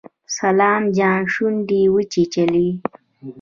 سلام 0.37 0.81
جان 0.97 1.19
شونډې 1.33 1.81
وچيچلې. 1.93 2.69